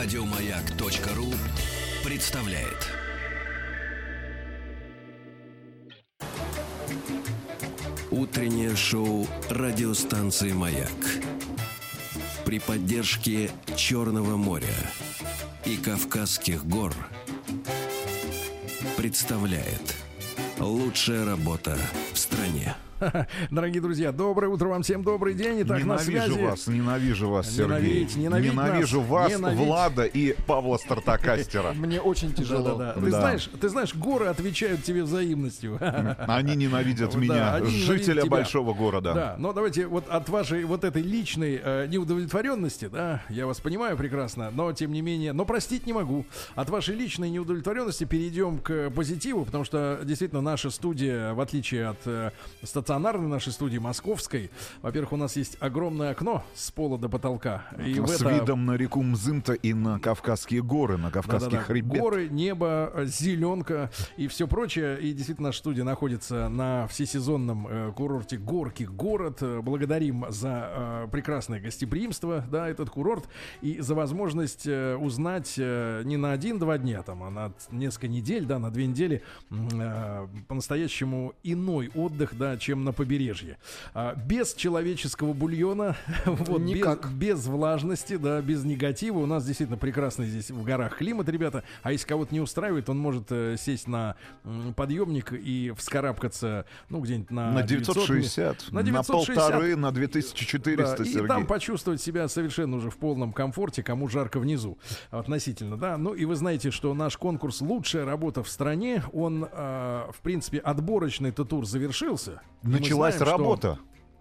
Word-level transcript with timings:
Радиомаяк.ру 0.00 1.26
представляет. 2.04 2.86
Утреннее 8.12 8.76
шоу 8.76 9.26
радиостанции 9.50 10.52
«Маяк» 10.52 10.88
при 12.44 12.60
поддержке 12.60 13.50
Черного 13.74 14.36
моря 14.36 14.76
и 15.64 15.76
Кавказских 15.76 16.64
гор 16.64 16.94
представляет 18.96 19.96
лучшая 20.60 21.24
работа 21.24 21.76
в 22.12 22.18
стране. 22.18 22.76
Дорогие 23.50 23.80
друзья, 23.80 24.12
доброе 24.12 24.48
утро 24.48 24.68
вам 24.68 24.82
всем, 24.82 25.02
добрый 25.02 25.34
день. 25.34 25.62
Итак, 25.62 25.78
на 25.78 25.94
ненавижу 25.96 26.26
связи... 26.26 26.42
вас, 26.42 26.66
ненавижу 26.66 27.28
вас, 27.30 27.50
Сергей. 27.50 27.66
Ненавидеть, 27.66 28.16
ненавидеть 28.16 28.52
ненавижу 28.52 29.00
нас, 29.00 29.08
вас, 29.08 29.32
ненавидеть. 29.32 29.66
Влада 29.66 30.04
и 30.04 30.34
Павла 30.46 30.76
Стартакастера. 30.78 31.72
Мне 31.74 32.00
очень 32.00 32.32
тяжело. 32.32 32.76
Да-да-да. 32.76 33.00
Ты 33.00 33.10
Да. 33.10 33.20
знаешь, 33.20 33.50
ты 33.60 33.68
знаешь, 33.68 33.94
горы 33.94 34.26
отвечают 34.26 34.82
тебе 34.82 35.02
взаимностью. 35.04 35.78
Они 36.26 36.56
ненавидят 36.56 37.12
Да, 37.18 37.18
меня, 37.18 37.64
жителя 37.64 38.24
большого 38.26 38.74
города. 38.74 39.14
Да, 39.14 39.36
но 39.38 39.52
давайте 39.52 39.86
вот 39.86 40.08
от 40.08 40.28
вашей 40.28 40.64
вот 40.64 40.84
этой 40.84 41.02
личной 41.02 41.60
э, 41.62 41.86
неудовлетворенности, 41.88 42.88
да, 42.88 43.22
я 43.28 43.46
вас 43.46 43.60
понимаю 43.60 43.96
прекрасно, 43.96 44.50
но 44.50 44.72
тем 44.72 44.92
не 44.92 45.02
менее, 45.02 45.32
но 45.32 45.44
простить 45.44 45.86
не 45.86 45.92
могу. 45.92 46.26
От 46.54 46.70
вашей 46.70 46.94
личной 46.94 47.30
неудовлетворенности 47.30 48.04
перейдем 48.04 48.58
к 48.58 48.90
позитиву, 48.90 49.44
потому 49.44 49.64
что 49.64 50.00
действительно 50.04 50.40
наша 50.40 50.70
студия, 50.70 51.32
в 51.34 51.40
отличие 51.40 51.88
от 51.88 51.98
э, 52.06 52.30
стационарной 52.88 53.28
нашей 53.28 53.52
студии 53.52 53.76
московской, 53.76 54.50
во-первых, 54.80 55.12
у 55.12 55.16
нас 55.16 55.36
есть 55.36 55.58
огромное 55.60 56.10
окно 56.12 56.42
с 56.54 56.70
пола 56.70 56.96
до 56.96 57.10
потолка. 57.10 57.66
И 57.84 57.92
С 57.94 58.22
это- 58.22 58.30
видом 58.30 58.64
на 58.64 58.76
реку 58.78 59.02
Мзымта 59.02 59.52
и 59.52 59.74
на 59.74 60.00
Кавказские 60.00 60.62
горы, 60.62 60.96
на 60.96 61.10
Кавказский 61.10 61.50
Да-да-да. 61.50 61.64
хребет. 61.64 62.00
Горы, 62.00 62.28
небо, 62.30 62.90
зеленка 63.04 63.90
и 64.16 64.26
все 64.26 64.48
прочее. 64.48 64.98
И 65.02 65.12
действительно, 65.12 65.48
наша 65.48 65.58
студия 65.58 65.84
находится 65.84 66.48
на 66.48 66.86
всесезонном 66.86 67.66
э, 67.68 67.92
курорте 67.94 68.38
Горки 68.38 68.84
город. 68.84 69.42
Благодарим 69.62 70.24
за 70.30 71.04
э, 71.04 71.08
прекрасное 71.12 71.60
гостеприимство, 71.60 72.42
да, 72.50 72.70
этот 72.70 72.88
курорт, 72.88 73.28
и 73.60 73.80
за 73.80 73.94
возможность 73.94 74.66
э, 74.66 74.96
узнать 74.96 75.56
э, 75.58 76.00
не 76.06 76.16
на 76.16 76.32
один-два 76.32 76.78
дня, 76.78 77.02
там, 77.02 77.22
а 77.22 77.28
на 77.30 77.52
несколько 77.70 78.08
недель, 78.08 78.46
да, 78.46 78.58
на 78.58 78.70
две 78.70 78.86
недели 78.86 79.22
э, 79.50 80.26
по-настоящему 80.48 81.34
иной 81.42 81.90
отдых, 81.94 82.34
да, 82.38 82.56
чем 82.56 82.77
на 82.84 82.92
побережье. 82.92 83.58
А, 83.94 84.14
без 84.14 84.54
человеческого 84.54 85.32
бульона, 85.32 85.96
вот, 86.26 86.60
без, 86.60 86.76
Никак. 86.76 87.10
без 87.12 87.46
влажности, 87.46 88.16
да, 88.16 88.40
без 88.40 88.64
негатива. 88.64 89.18
У 89.18 89.26
нас 89.26 89.44
действительно 89.44 89.78
прекрасный 89.78 90.26
здесь 90.26 90.50
в 90.50 90.62
горах 90.64 90.96
климат, 90.98 91.28
ребята. 91.28 91.64
А 91.82 91.92
если 91.92 92.06
кого-то 92.06 92.32
не 92.34 92.40
устраивает, 92.40 92.88
он 92.88 92.98
может 92.98 93.26
э, 93.30 93.56
сесть 93.58 93.88
на 93.88 94.16
м, 94.44 94.74
подъемник 94.74 95.32
и 95.32 95.72
вскарабкаться, 95.76 96.64
ну, 96.88 97.00
где-нибудь 97.00 97.30
на, 97.30 97.52
На 97.52 97.62
900 97.62 97.94
960, 97.94 98.66
на 98.72 98.80
на 98.80 98.82
960. 98.84 99.36
полторы, 99.36 99.76
на 99.76 99.88
Да, 99.90 99.94
2400, 99.96 101.02
и 101.02 101.06
Сергей. 101.06 101.28
там 101.28 101.46
почувствовать 101.46 102.00
себя 102.00 102.28
совершенно 102.28 102.76
уже 102.76 102.90
в 102.90 102.96
полном 102.96 103.32
комфорте, 103.32 103.82
кому 103.82 104.08
жарко 104.08 104.38
внизу 104.40 104.78
относительно, 105.10 105.76
да. 105.76 105.96
Ну 105.98 106.14
и 106.14 106.24
вы 106.24 106.36
знаете, 106.36 106.70
что 106.70 106.94
наш 106.94 107.16
конкурс 107.16 107.60
«Лучшая 107.60 108.04
работа 108.04 108.42
в 108.42 108.48
стране», 108.48 109.02
он, 109.12 109.44
э, 109.44 109.48
в 110.12 110.20
принципе, 110.22 110.58
отборочный-то 110.58 111.44
тур 111.44 111.66
завершился. 111.66 112.40
Началась 112.68 113.16
знаем, 113.16 113.28
что- 113.28 113.38
работа. 113.38 113.78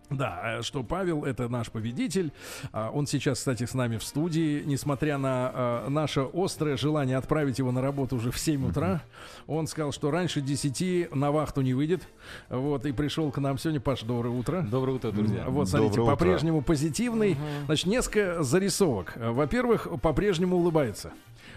Да, 0.09 0.59
э, 0.59 0.61
что 0.61 0.83
Павел 0.83 1.25
это 1.25 1.49
наш 1.49 1.69
победитель. 1.69 2.31
А, 2.71 2.91
Он 2.91 3.07
сейчас, 3.07 3.39
кстати, 3.39 3.65
с 3.65 3.73
нами 3.73 3.97
в 3.97 4.03
студии. 4.03 4.63
Несмотря 4.65 5.17
на 5.17 5.51
э, 5.53 5.89
наше 5.89 6.27
острое 6.33 6.77
желание 6.77 7.17
отправить 7.17 7.59
его 7.59 7.71
на 7.71 7.81
работу 7.81 8.15
уже 8.15 8.31
в 8.31 8.39
7 8.39 8.69
утра, 8.69 9.01
он 9.47 9.67
сказал, 9.67 9.91
что 9.91 10.09
раньше 10.11 10.41
10 10.41 11.13
на 11.13 11.31
вахту 11.31 11.61
не 11.61 11.73
выйдет. 11.73 12.07
Вот, 12.49 12.85
и 12.85 12.91
пришел 12.91 13.31
к 13.31 13.37
нам 13.39 13.57
сегодня. 13.57 13.81
Паш, 13.81 14.03
доброе 14.03 14.29
утро. 14.29 14.61
Доброе 14.61 14.93
утро, 14.93 15.11
друзья. 15.11 15.45
Вот, 15.47 15.67
смотрите, 15.69 16.01
по-прежнему 16.01 16.61
позитивный. 16.61 17.37
Значит, 17.65 17.87
несколько 17.87 18.43
зарисовок. 18.43 19.13
Э, 19.15 19.31
Во-первых, 19.31 19.87
по-прежнему 20.01 20.57
улыбается. 20.57 21.11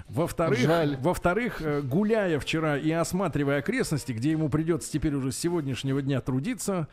Во-вторых, 0.08 0.58
во-вторых, 1.00 1.62
гуляя 1.84 2.40
вчера 2.40 2.76
и 2.76 2.90
осматривая 2.90 3.58
окрестности, 3.58 4.10
где 4.10 4.32
ему 4.32 4.48
придется 4.48 4.90
теперь 4.90 5.14
уже 5.14 5.30
с 5.30 5.38
сегодняшнего 5.38 6.02
дня 6.02 6.20
трудиться, 6.20 6.88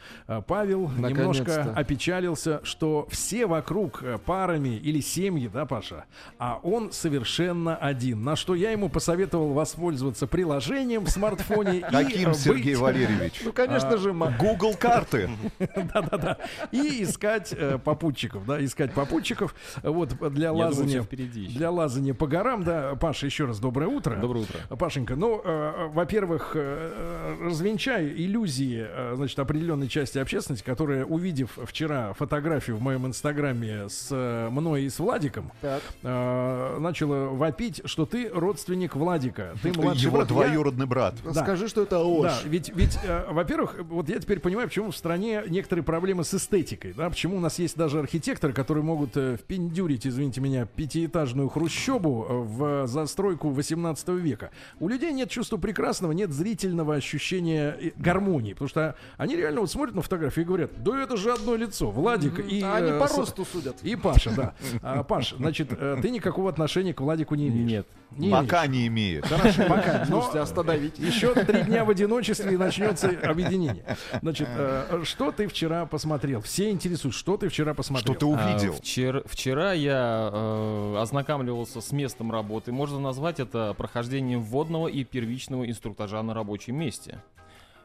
Павел 0.45 0.89
немножко 0.89 1.46
Наконец-то. 1.47 1.79
опечалился, 1.79 2.59
что 2.63 3.07
все 3.09 3.45
вокруг 3.47 4.03
э, 4.03 4.17
парами 4.23 4.69
или 4.77 4.99
семьи, 4.99 5.49
да, 5.51 5.65
Паша, 5.65 6.05
а 6.39 6.59
он 6.63 6.91
совершенно 6.91 7.75
один. 7.75 8.23
На 8.23 8.35
что 8.35 8.55
я 8.55 8.71
ему 8.71 8.89
посоветовал 8.89 9.53
воспользоваться 9.53 10.27
приложением 10.27 11.05
в 11.05 11.09
смартфоне. 11.09 11.77
и, 11.79 11.81
э, 11.81 11.89
Каким, 11.91 12.33
Сергей 12.33 12.75
Валерьевич? 12.75 13.41
Ну, 13.47 13.53
конечно 13.53 13.89
А, 13.89 13.97
же, 13.97 14.13
Google 14.13 14.75
карты. 14.75 15.29
Да-да-да. 15.59 16.37
И 16.71 17.03
искать 17.03 17.53
э, 17.57 17.77
попутчиков, 17.77 18.45
да, 18.45 18.63
искать 18.63 18.93
попутчиков. 18.93 19.55
Вот 19.83 20.09
для 20.33 20.47
Я 20.47 20.49
думаю, 20.51 20.67
лазания. 20.67 21.07
Для 21.49 21.71
лазания 21.71 22.13
по 22.13 22.27
горам, 22.27 22.63
да. 22.63 22.95
Паша, 22.95 23.25
еще 23.25 23.45
раз 23.45 23.59
доброе 23.59 23.87
утро. 23.87 24.15
Доброе 24.15 24.41
утро. 24.41 24.75
Пашенька, 24.75 25.15
ну, 25.15 25.41
э, 25.43 25.87
во-первых, 25.93 26.51
э, 26.55 27.37
развенчай 27.41 28.07
иллюзии, 28.07 28.85
э, 28.87 29.13
значит, 29.15 29.37
определенной 29.39 29.87
части 29.87 30.17
общественности, 30.17 30.63
которая, 30.65 31.05
увидев 31.37 31.57
вчера 31.65 32.13
фотографию 32.13 32.77
в 32.77 32.81
моем 32.81 33.05
инстаграме 33.05 33.89
с 33.89 34.07
э, 34.11 34.49
мной 34.49 34.83
и 34.83 34.89
с 34.89 34.97
Владиком, 34.99 35.51
Так. 35.61 35.81
э, 36.01 36.77
начала 36.79 37.27
вопить, 37.27 37.81
что 37.85 38.05
ты 38.07 38.29
родственник 38.33 38.95
Владика. 38.95 39.53
Ты 39.61 39.71
младший 39.73 40.03
Его 40.05 40.17
брат. 40.17 40.29
Я- 40.29 40.35
двоюродный 40.35 40.85
брат. 40.87 41.15
Да. 41.23 41.43
Скажи, 41.43 41.67
что 41.67 41.83
это 41.83 41.99
ложь. 41.99 42.31
да, 42.43 42.49
ведь, 42.49 42.69
ведь 42.75 42.97
э, 43.03 43.27
во-первых, 43.29 43.75
вот 43.83 44.09
я 44.09 44.19
теперь 44.19 44.39
понимаю, 44.39 44.67
почему 44.67 44.89
в 44.91 44.97
стране 44.97 45.43
некоторые 45.47 45.83
проблемы 45.83 46.23
с 46.23 46.33
эстетикой, 46.33 46.93
да, 46.93 47.09
почему 47.09 47.37
у 47.37 47.39
нас 47.39 47.59
есть 47.59 47.77
даже 47.77 47.99
архитекторы, 47.99 48.53
которые 48.53 48.83
могут 48.83 49.15
э, 49.15 49.37
впендюрить, 49.37 50.07
извините 50.07 50.41
меня, 50.41 50.65
пятиэтажную 50.65 51.49
хрущобу 51.49 52.25
э, 52.27 52.33
в 52.33 52.87
застройку 52.87 53.49
18 53.49 54.09
века. 54.09 54.49
У 54.79 54.87
людей 54.87 55.11
нет 55.13 55.29
чувства 55.29 55.57
прекрасного, 55.57 56.13
нет 56.13 56.31
зрительного 56.31 56.95
ощущения 56.95 57.77
э, 57.79 57.91
гармонии, 57.95 58.53
потому 58.53 58.69
что 58.69 58.95
они 59.17 59.35
реально 59.35 59.61
вот 59.61 59.69
смотрят 59.71 59.93
на 59.95 60.01
фотографии 60.01 60.41
и 60.41 60.43
говорят, 60.43 60.71
да 60.83 60.99
это 61.03 61.15
же 61.15 61.26
одно 61.33 61.55
лицо, 61.55 61.89
Владик 61.91 62.39
и... 62.39 62.61
А 62.61 62.77
они 62.77 62.91
э, 62.91 62.99
по 62.99 63.07
росту 63.07 63.45
судят. 63.45 63.77
И 63.83 63.95
Паша, 63.95 64.31
да. 64.31 64.53
А, 64.81 65.03
Паш, 65.03 65.33
значит, 65.37 65.69
э, 65.71 65.97
ты 66.01 66.09
никакого 66.09 66.49
отношения 66.49 66.93
к 66.93 67.01
Владику 67.01 67.35
не 67.35 67.47
имеешь? 67.47 67.69
Нет. 67.69 67.87
Не 68.11 68.29
Пока 68.29 68.65
имеешь. 68.65 68.71
не 68.71 68.87
имеет. 68.87 69.25
Хорошо, 69.25 69.63
пока. 69.67 70.05
Но 70.09 70.21
Слушайте, 70.21 70.39
остановить. 70.39 70.99
еще 70.99 71.33
три 71.33 71.63
дня 71.63 71.85
в 71.85 71.89
одиночестве 71.89 72.53
и 72.53 72.57
начнется 72.57 73.09
объединение. 73.23 73.97
Значит, 74.21 74.47
э, 74.49 75.01
что 75.03 75.31
ты 75.31 75.47
вчера 75.47 75.85
посмотрел? 75.85 76.41
Все 76.41 76.69
интересуют, 76.69 77.15
что 77.15 77.37
ты 77.37 77.49
вчера 77.49 77.73
посмотрел? 77.73 78.15
Что 78.15 78.19
ты 78.19 78.25
увидел? 78.25 78.73
А, 78.73 78.77
вчера, 78.77 79.21
вчера 79.25 79.73
я 79.73 80.29
э, 80.31 80.97
ознакомливался 80.99 81.81
с 81.81 81.91
местом 81.91 82.31
работы. 82.31 82.71
Можно 82.71 82.99
назвать 82.99 83.39
это 83.39 83.73
прохождением 83.77 84.41
вводного 84.41 84.87
и 84.87 85.03
первичного 85.03 85.69
инструктажа 85.69 86.21
на 86.23 86.33
рабочем 86.33 86.77
месте. 86.77 87.21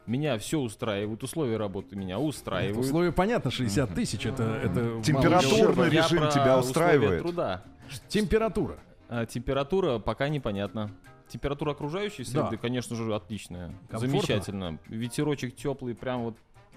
Меня 0.05 0.37
все 0.37 0.59
устраивает, 0.59 1.23
условия 1.23 1.57
работы 1.57 1.95
меня 1.95 2.19
устраивают. 2.19 2.85
Условия 2.85 3.11
понятно, 3.13 3.51
60 3.51 3.93
тысяч, 3.93 4.25
это, 4.25 4.43
это 4.43 5.01
Температурный. 5.01 5.85
Я 5.85 6.03
режим 6.03 6.29
тебя 6.29 6.59
устраивает? 6.59 7.21
труда. 7.21 7.63
Температура. 8.09 8.77
А, 9.07 9.25
температура 9.25 9.99
пока 9.99 10.27
непонятна. 10.29 10.89
Температура 11.29 11.71
окружающей 11.71 12.23
среды, 12.25 12.51
Да. 12.51 12.57
конечно 12.57 12.95
же, 12.95 13.13
отличная. 13.15 13.67
Комфортно? 13.89 14.07
Замечательно. 14.07 14.77
Ветерочек 14.87 15.55
теплый, 15.55 15.95
прям 15.95 16.23
вот 16.25 16.35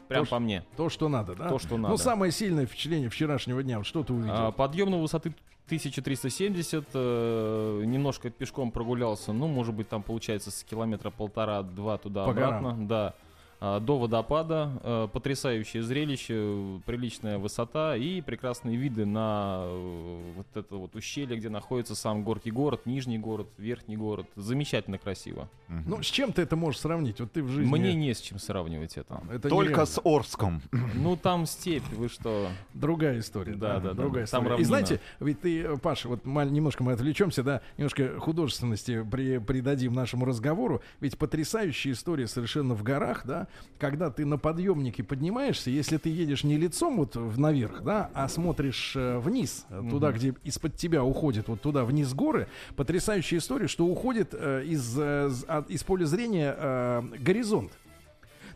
прям 0.09 0.25
То, 0.25 0.31
по 0.31 0.39
мне. 0.39 0.65
То, 0.77 0.89
что 0.89 1.09
надо, 1.09 1.35
да? 1.35 1.49
То, 1.49 1.59
что 1.59 1.77
Ну, 1.77 1.89
надо. 1.89 1.97
самое 1.97 2.31
сильное 2.31 2.65
впечатление 2.65 3.09
вчерашнего 3.11 3.61
дня, 3.63 3.79
вот 3.79 3.87
что 3.87 4.05
ты 4.05 4.13
увидел? 4.13 4.35
А, 4.35 4.53
подъем 4.53 4.91
на 4.91 4.99
высоты 4.99 5.35
1370, 5.67 6.85
э, 6.95 7.83
немножко 7.85 8.31
пешком 8.31 8.71
прогулялся, 8.71 9.33
ну, 9.33 9.49
может 9.49 9.75
быть, 9.75 9.89
там 9.89 10.03
получается 10.03 10.51
с 10.53 10.63
километра 10.63 11.11
полтора-два 11.11 11.97
По 11.97 12.03
туда-обратно, 12.05 12.77
да. 12.87 13.15
А, 13.59 13.81
до 13.81 13.99
водопада, 13.99 14.71
э, 14.83 15.09
потрясающее 15.11 15.83
зрелище, 15.83 16.35
э, 16.37 16.79
приличная 16.85 17.39
высота 17.39 17.97
и 17.97 18.21
прекрасные 18.21 18.77
виды 18.77 19.07
на 19.07 19.63
э, 19.63 20.33
вот 20.37 20.47
это 20.55 20.77
вот 20.77 20.95
ущелье, 20.95 21.39
где 21.39 21.49
находится 21.49 21.95
сам 21.95 22.23
Горький 22.23 22.51
город, 22.51 22.83
Нижний 22.85 23.19
город, 23.19 23.49
Верхний 23.57 23.97
город. 23.97 24.27
Замечательно 24.37 24.99
красиво. 24.99 25.49
Ну, 25.69 26.03
с 26.03 26.07
чем 26.07 26.33
ты 26.33 26.43
это 26.43 26.55
можешь 26.55 26.81
сравнить? 26.81 27.19
Вот 27.19 27.33
ты 27.33 27.43
в 27.43 27.49
жизни... 27.49 27.71
Мне 27.71 27.95
не 27.95 28.13
с 28.13 28.21
чем 28.21 28.39
сравнивать 28.39 28.99
это. 28.99 29.23
Это 29.31 29.49
Только 29.49 29.71
нереально. 29.71 29.87
с 29.87 30.01
Орском. 30.05 30.63
Ну, 30.95 31.17
там 31.17 31.47
степь, 31.47 31.87
вы 31.93 32.09
что? 32.09 32.49
Другая 32.75 33.21
история. 33.21 33.55
Да, 33.55 33.81
да, 33.81 33.89
да, 33.91 33.95
другая. 33.95 34.27
Там 34.27 34.45
история. 34.45 34.63
И 34.63 34.65
знаете, 34.65 35.01
ведь 35.21 35.41
ты, 35.41 35.63
э, 35.63 35.77
Паша, 35.77 36.09
вот 36.09 36.25
немножко 36.25 36.83
мы 36.83 36.93
отвлечемся, 36.93 37.43
да, 37.43 37.61
немножко 37.77 38.19
художественности 38.19 39.03
при, 39.03 39.39
придадим 39.39 39.95
нашему 39.95 40.25
разговору. 40.25 40.83
Ведь 41.01 41.17
потрясающая 41.17 41.93
история 41.93 42.27
совершенно 42.27 42.75
в 42.75 42.83
горах, 42.83 43.25
да. 43.25 43.46
Да, 43.51 43.57
когда 43.79 44.11
ты 44.11 44.25
на 44.25 44.39
подъемнике 44.39 45.03
поднимаешься, 45.03 45.71
если 45.71 45.97
ты 45.99 46.09
едешь 46.09 46.45
не 46.45 46.57
лицом 46.57 46.97
вот 46.97 47.15
наверх, 47.37 47.83
да, 47.83 48.11
а 48.15 48.29
смотришь 48.29 48.95
э, 48.97 49.19
вниз, 49.19 49.67
э, 49.71 49.83
туда, 49.91 50.13
где 50.13 50.35
из-под 50.45 50.77
тебя 50.77 51.05
уходит 51.05 51.49
вот 51.49 51.61
туда 51.61 51.85
вниз 51.85 52.13
горы, 52.15 52.49
потрясающая 52.77 53.39
история, 53.39 53.69
что 53.69 53.85
уходит 53.87 54.31
э, 54.33 54.65
из, 54.65 54.97
э, 54.99 55.31
от- 55.47 55.71
из 55.71 55.83
поля 55.85 56.07
зрения 56.07 56.55
э, 56.57 57.03
горизонт. 57.19 57.73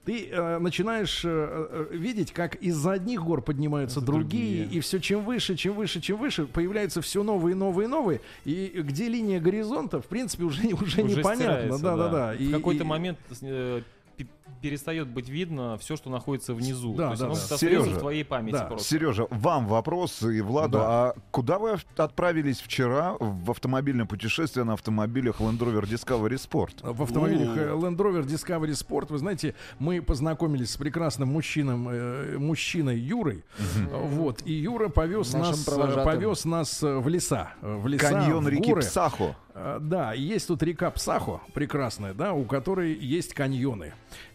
Ты 0.06 0.28
э, 0.30 0.58
начинаешь 0.58 1.20
э, 1.26 1.88
видеть, 1.92 2.32
как 2.32 2.54
из-за 2.54 2.92
одних 2.92 3.22
гор 3.22 3.42
поднимаются 3.42 4.00
другие, 4.00 4.62
другие. 4.62 4.78
и 4.78 4.80
все 4.80 4.98
чем 4.98 5.22
выше, 5.26 5.56
чем 5.56 5.74
выше, 5.74 6.00
чем 6.00 6.16
выше, 6.16 6.46
появляются 6.46 7.02
все 7.02 7.22
новые, 7.22 7.54
новые, 7.54 7.86
новые, 7.86 8.22
и 8.46 8.72
где 8.82 9.08
линия 9.08 9.38
горизонта, 9.40 10.00
в 10.00 10.06
принципе, 10.06 10.44
уже, 10.44 10.62
уже, 10.72 10.82
Уже 10.82 11.02
непонятно. 11.02 11.34
стирается, 11.34 11.82
Да, 11.82 11.96
да, 11.98 12.08
да. 12.08 12.32
В 12.32 12.40
И- 12.40 12.50
какой-то 12.50 12.84
и- 12.84 12.86
момент 12.86 13.18
э, 13.42 13.82
перестает 14.60 15.08
быть 15.08 15.28
видно 15.28 15.78
все, 15.78 15.96
что 15.96 16.10
находится 16.10 16.54
внизу. 16.54 16.94
Да, 16.94 17.06
То 17.06 17.10
есть 17.10 17.20
да, 17.20 17.26
оно 17.26 17.34
да. 17.34 17.56
Сережа, 17.56 17.90
в 17.90 17.98
твоей 17.98 18.24
памяти 18.24 18.52
да. 18.54 18.64
просто. 18.64 18.88
Сережа, 18.88 19.26
вам 19.30 19.66
вопрос 19.66 20.22
и 20.22 20.40
Владу. 20.40 20.78
Да. 20.78 20.86
А 20.86 21.14
куда 21.30 21.58
вы 21.58 21.78
отправились 21.96 22.60
вчера 22.60 23.16
в 23.18 23.50
автомобильное 23.50 24.06
путешествие 24.06 24.64
на 24.64 24.74
автомобилях 24.74 25.40
Land 25.40 25.58
Rover 25.58 25.82
Discovery 25.82 26.34
Sport? 26.34 26.92
В 26.92 27.02
автомобилях 27.02 27.56
э, 27.56 27.70
Land 27.70 27.96
Rover 27.96 28.24
Discovery 28.24 28.72
Sport, 28.72 29.06
вы 29.10 29.18
знаете, 29.18 29.54
мы 29.78 30.02
познакомились 30.02 30.70
с 30.70 30.76
прекрасным 30.76 31.28
мужчином, 31.28 31.88
э, 31.90 32.38
мужчиной 32.38 32.98
Юрой. 32.98 33.44
Вот, 33.90 34.42
и 34.44 34.52
Юра 34.52 34.88
повез 34.88 35.32
Нашим 35.32 35.50
нас, 35.50 35.62
э, 35.62 35.70
провожатым. 35.70 36.04
повез 36.04 36.44
нас 36.44 36.82
в 36.82 37.08
леса. 37.08 37.52
В 37.60 37.86
леса, 37.86 38.08
Каньон 38.08 38.44
в 38.44 38.48
реки 38.48 38.70
горы. 38.70 38.82
Псахо. 38.82 39.36
А, 39.54 39.78
Да, 39.80 40.12
есть 40.12 40.48
тут 40.48 40.62
река 40.62 40.90
Псахо, 40.90 41.40
прекрасная, 41.54 42.14
да, 42.14 42.32
у 42.32 42.44
которой 42.44 42.94
есть 42.94 43.34
каньоны. 43.34 43.92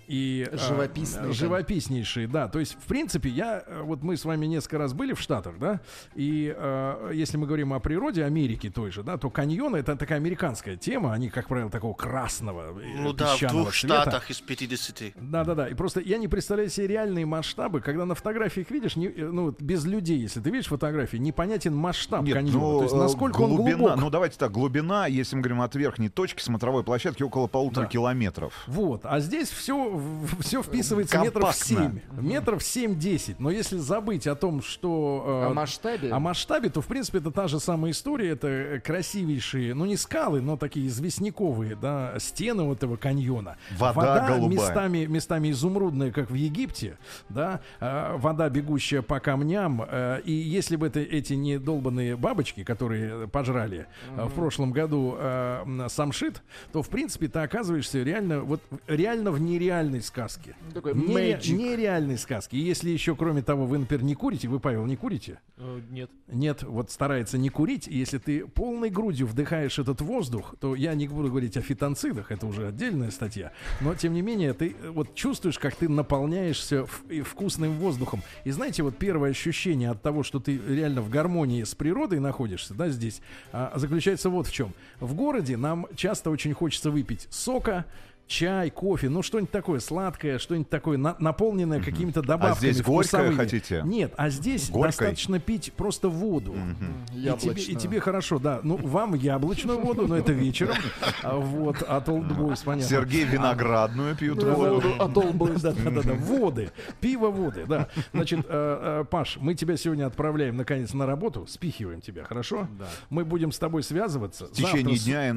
И 0.07 0.47
а, 0.51 0.55
Живописные. 0.55 1.33
живописнейшие, 1.33 2.27
да. 2.27 2.47
То 2.47 2.59
есть, 2.59 2.73
в 2.79 2.85
принципе, 2.85 3.27
я 3.27 3.63
э, 3.65 3.81
вот 3.81 4.03
мы 4.03 4.17
с 4.17 4.23
вами 4.23 4.45
несколько 4.45 4.77
раз 4.77 4.93
были 4.93 5.13
в 5.13 5.19
Штатах, 5.19 5.55
да, 5.57 5.81
и 6.13 6.53
э, 6.55 7.11
если 7.15 7.37
мы 7.37 7.47
говорим 7.47 7.73
о 7.73 7.79
природе 7.79 8.23
Америки 8.23 8.69
той 8.69 8.91
же, 8.91 9.01
да, 9.01 9.17
то 9.17 9.31
каньоны 9.31 9.77
это 9.77 9.95
такая 9.95 10.19
американская 10.19 10.75
тема, 10.75 11.11
они, 11.11 11.29
как 11.29 11.47
правило, 11.47 11.71
такого 11.71 11.95
красного, 11.95 12.79
э, 12.79 12.97
Ну 12.99 13.13
да, 13.13 13.25
в 13.29 13.33
песчаного 13.33 13.61
двух 13.63 13.73
цвета. 13.73 14.01
штатах 14.03 14.29
из 14.29 14.41
50. 14.41 15.13
Да, 15.15 15.43
да, 15.43 15.55
да. 15.55 15.67
И 15.69 15.73
просто 15.73 16.01
я 16.01 16.19
не 16.19 16.27
представляю 16.27 16.69
себе 16.69 16.85
реальные 16.85 17.25
масштабы, 17.25 17.81
когда 17.81 18.05
на 18.05 18.13
фотографиях 18.13 18.69
видишь, 18.69 18.95
не, 18.97 19.07
э, 19.07 19.25
ну, 19.27 19.55
без 19.59 19.85
людей, 19.85 20.19
если 20.19 20.39
ты 20.39 20.51
видишь 20.51 20.67
фотографии, 20.67 21.17
непонятен 21.17 21.75
масштаб 21.75 22.21
Нет, 22.25 22.35
каньона. 22.35 22.59
ну, 22.59 22.77
то 22.77 22.83
есть, 22.83 22.93
э, 22.93 22.97
насколько 22.97 23.41
он 23.41 23.55
глубина, 23.55 23.77
глубок. 23.77 23.97
ну 24.01 24.09
давайте 24.11 24.37
так, 24.37 24.51
глубина, 24.51 25.04
если 25.07 25.35
мы 25.35 25.41
говорим 25.41 25.61
от 25.61 25.75
верхней 25.75 26.09
точки 26.09 26.41
смотровой 26.41 26.83
площадки, 26.83 27.23
около 27.23 27.47
полутора 27.47 27.83
Да. 27.85 27.89
километров. 27.89 28.53
Вот, 28.67 29.01
а 29.03 29.19
здесь 29.19 29.49
все, 29.49 30.01
все 30.39 30.61
вписывается 30.63 31.17
метров 31.19 31.43
Компактно. 31.43 32.01
7. 32.17 32.21
Метров 32.21 32.61
7-10. 32.61 33.35
Но 33.39 33.49
если 33.51 33.77
забыть 33.77 34.27
о 34.27 34.35
том, 34.35 34.61
что... 34.61 35.23
э, 35.45 35.51
О 35.51 35.53
масштабе? 35.53 36.11
о 36.11 36.19
масштабе, 36.19 36.69
то, 36.69 36.81
в 36.81 36.87
принципе, 36.87 37.19
это 37.19 37.31
та 37.31 37.47
же 37.47 37.59
самая 37.59 37.91
история. 37.91 38.29
Это 38.31 38.47
э, 38.47 38.79
красивейшие, 38.79 39.73
ну, 39.73 39.85
не 39.85 39.97
скалы, 39.97 40.41
но 40.41 40.57
такие 40.57 40.87
известняковые, 40.87 41.75
да, 41.75 42.15
стены 42.19 42.63
вот 42.63 42.77
этого 42.77 42.95
каньона. 42.97 43.57
Вода 43.77 44.27
голубая. 44.27 44.49
местами, 44.49 45.05
местами 45.05 45.51
изумрудная, 45.51 46.11
как 46.11 46.29
в 46.29 46.33
Египте, 46.35 46.97
да, 47.29 47.61
э, 47.79 48.15
вода, 48.17 48.49
бегущая 48.49 49.01
по 49.01 49.19
камням. 49.19 49.83
э, 49.87 50.21
и 50.25 50.31
если 50.31 50.75
бы 50.75 50.87
это, 50.87 50.99
эти 50.99 51.33
недолбанные 51.33 52.15
бабочки, 52.17 52.63
которые 52.63 53.27
пожрали 53.27 53.87
э, 54.15 54.25
в 54.25 54.33
прошлом 54.33 54.71
году 54.71 54.94
э, 55.17 55.63
м, 55.65 55.89
самшит, 55.89 56.41
то, 56.71 56.81
в 56.81 56.89
принципе, 56.89 57.27
ты 57.27 57.39
оказываешься 57.39 58.01
реально, 58.03 58.41
вот, 58.41 58.61
реально 58.87 59.31
в 59.31 59.39
нереальной 59.41 60.01
сказке. 60.01 60.55
Такой 60.73 60.93
Нере- 60.93 61.51
нереальной 61.53 62.17
сказки. 62.17 62.55
И 62.55 62.59
если 62.59 62.89
еще, 62.89 63.15
кроме 63.15 63.41
того, 63.41 63.65
вы, 63.65 63.77
например, 63.77 64.03
не 64.03 64.15
курите, 64.15 64.47
вы, 64.47 64.59
Павел, 64.59 64.85
не 64.85 64.95
курите? 64.95 65.39
Э, 65.57 65.79
Нет. 65.89 66.09
Нет, 66.27 66.63
вот 66.63 66.89
старается 66.91 67.37
не 67.37 67.49
курить. 67.49 67.87
Если 67.87 68.17
ты 68.17 68.45
полной 68.47 68.89
грудью 68.89 69.27
вдыхаешь 69.27 69.77
этот 69.79 70.01
воздух, 70.01 70.55
то 70.59 70.75
я 70.75 70.93
не 70.95 71.07
буду 71.07 71.29
говорить 71.29 71.55
о 71.57 71.61
фитонцидах, 71.61 72.31
это 72.31 72.45
уже 72.47 72.67
отдельная 72.67 73.11
статья. 73.11 73.51
Но 73.81 73.93
тем 73.95 74.13
не 74.13 74.21
менее, 74.21 74.53
ты 74.53 74.75
э, 74.81 74.89
вот 74.89 75.13
чувствуешь, 75.15 75.59
как 75.59 75.75
ты 75.75 75.87
наполняешься 75.89 76.85
в- 76.85 77.03
и 77.09 77.21
вкусным 77.21 77.73
воздухом. 77.79 78.21
И 78.43 78.51
знаете, 78.51 78.83
вот 78.83 78.97
первое 78.97 79.29
ощущение 79.31 79.89
от 79.91 80.01
того, 80.01 80.23
что 80.23 80.39
ты 80.39 80.57
реально 80.67 81.01
в 81.01 81.09
гармонии 81.09 81.63
с 81.63 81.75
природой 81.75 82.19
находишься, 82.19 82.73
да, 82.73 82.89
здесь, 82.89 83.21
а, 83.51 83.73
заключается 83.75 84.29
вот 84.29 84.47
в 84.47 84.51
чем. 84.53 84.73
В 84.99 85.13
городе. 85.13 85.57
Нам 85.57 85.87
часто 85.95 86.29
очень 86.29 86.53
хочется 86.53 86.91
выпить 86.91 87.27
сока, 87.29 87.85
чай, 88.27 88.69
кофе, 88.71 89.09
ну 89.09 89.21
что-нибудь 89.21 89.51
такое 89.51 89.79
сладкое, 89.79 90.39
что-нибудь 90.39 90.69
такое 90.69 90.97
на- 90.97 91.15
наполненное 91.19 91.81
какими-то 91.81 92.21
добавками. 92.21 92.69
А 92.69 92.73
здесь 92.73 92.81
горькое 92.83 93.31
хотите? 93.31 93.81
Нет, 93.85 94.13
а 94.17 94.29
здесь 94.29 94.69
Горькой? 94.69 94.87
достаточно 94.87 95.39
пить 95.39 95.73
просто 95.73 96.09
воду. 96.09 96.55
И 97.13 97.21
тебе, 97.39 97.61
и 97.61 97.75
тебе 97.75 97.99
хорошо, 97.99 98.39
да. 98.39 98.59
Ну, 98.63 98.77
вам 98.77 99.13
яблочную 99.13 99.79
воду, 99.79 100.07
но 100.07 100.17
это 100.17 100.31
вечером. 100.31 100.75
А 101.21 101.35
Вот, 101.35 101.81
от 101.83 102.07
Old 102.09 102.35
Boys, 102.35 102.61
понятно. 102.65 102.89
Сергей 102.89 103.25
виноградную 103.25 104.15
пьют 104.15 104.41
воду. 104.43 104.81
да, 104.97 105.05
Old 105.05 105.33
Boys, 105.33 105.61
да, 105.61 105.71
да, 105.71 105.91
да, 105.91 106.01
да, 106.01 106.13
воды, 106.13 106.71
пиво, 106.99 107.29
воды, 107.29 107.65
да. 107.67 107.89
Значит, 108.13 108.39
э, 108.47 109.01
э, 109.01 109.05
Паш, 109.09 109.37
мы 109.39 109.53
тебя 109.53 109.77
сегодня 109.77 110.05
отправляем 110.07 110.57
наконец 110.57 110.93
на 110.93 111.05
работу, 111.05 111.45
спихиваем 111.47 112.01
тебя, 112.01 112.23
хорошо? 112.23 112.67
Да. 112.79 112.87
Мы 113.09 113.23
будем 113.23 113.51
с 113.51 113.59
тобой 113.59 113.83
связываться. 113.83 114.47
В 114.47 114.51
течение 114.51 114.97
дня 114.97 115.29
и 115.29 115.31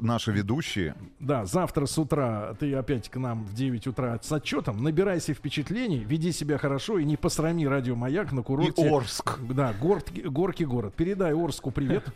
наши 0.00 0.30
ведущие. 0.32 0.94
да, 1.18 1.44
завтра 1.44 1.79
с 1.86 1.98
утра 1.98 2.54
ты 2.58 2.74
опять 2.74 3.08
к 3.08 3.16
нам 3.16 3.44
в 3.44 3.54
9 3.54 3.86
утра 3.86 4.18
с 4.22 4.30
отчетом. 4.32 4.82
Набирайся 4.82 5.34
впечатлений, 5.34 5.98
веди 5.98 6.32
себя 6.32 6.58
хорошо 6.58 6.98
и 6.98 7.04
не 7.04 7.16
посрами 7.16 7.64
радио 7.64 7.94
Маяк 7.96 8.32
на 8.32 8.42
курорте. 8.42 8.82
И 8.82 8.88
Орск. 8.88 9.38
Да, 9.40 9.72
город, 9.80 10.10
горки 10.24 10.64
город. 10.64 10.94
Передай 10.94 11.34
Орску 11.34 11.70
привет, 11.70 12.04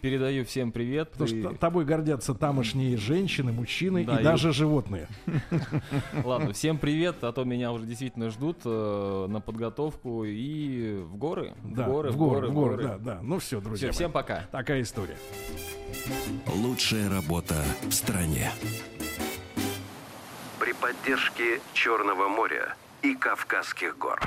Передаю 0.00 0.44
всем 0.44 0.70
привет. 0.70 1.12
потому 1.12 1.30
и- 1.30 1.40
что 1.40 1.54
тобой 1.54 1.86
гордятся 1.86 2.34
тамошние 2.34 2.98
женщины, 2.98 3.52
мужчины 3.52 4.04
Да, 4.04 4.16
и 4.18 4.20
и- 4.20 4.22
даже 4.22 4.52
животные. 4.52 5.08
Ладно, 6.24 6.52
всем 6.52 6.76
привет, 6.76 7.24
а 7.24 7.32
то 7.32 7.44
меня 7.44 7.72
уже 7.72 7.86
действительно 7.86 8.28
ждут 8.28 8.58
э, 8.66 9.26
на 9.30 9.40
подготовку 9.40 10.24
и 10.26 10.96
в 11.04 11.16
горы. 11.16 11.54
Да, 11.64 11.84
в 11.84 11.88
горы, 11.90 12.10
в 12.10 12.16
горы, 12.18 12.48
в 12.48 12.52
горы, 12.52 12.82
да, 12.82 12.98
да. 12.98 13.18
Ну 13.22 13.38
все, 13.38 13.62
друзья. 13.62 13.88
Мои. 13.88 13.92
всем 13.94 14.12
пока. 14.12 14.44
Такая 14.52 14.82
история. 14.82 15.16
Лучшая 16.54 17.08
работа 17.08 17.64
в 17.88 17.92
стране. 17.92 18.50
При 20.84 20.92
поддержке 20.92 21.60
Черного 21.72 22.28
моря 22.28 22.74
и 23.00 23.14
Кавказских 23.14 23.96
гор. 23.96 24.20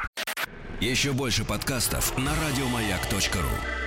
Еще 0.81 1.11
больше 1.11 1.45
подкастов 1.45 2.17
на 2.17 2.31
радиомаяк.ру. 2.31 3.86